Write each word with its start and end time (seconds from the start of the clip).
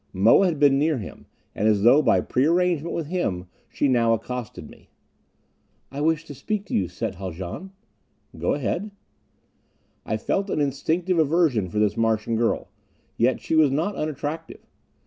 Moa 0.13 0.47
had 0.47 0.57
been 0.59 0.79
near 0.79 0.97
him; 0.97 1.27
and 1.53 1.67
as 1.67 1.83
though 1.83 2.01
by 2.01 2.21
pre 2.21 2.45
arrangement 2.47 2.95
with 2.95 3.05
him 3.05 3.45
she 3.69 3.87
now 3.87 4.13
accosted 4.13 4.67
me. 4.67 4.89
"I 5.91 6.01
want 6.01 6.17
to 6.25 6.33
speak 6.33 6.65
to 6.65 6.73
you, 6.73 6.87
Set 6.87 7.13
Haljan." 7.17 7.69
"Go 8.35 8.55
ahead." 8.55 8.89
I 10.03 10.17
felt 10.17 10.49
an 10.49 10.59
instinctive 10.59 11.19
aversion 11.19 11.69
for 11.69 11.77
this 11.77 11.95
Martian 11.95 12.35
girl. 12.35 12.69
Yet 13.15 13.41
she 13.41 13.53
was 13.55 13.69
not 13.69 13.95
unattractive. 13.95 14.65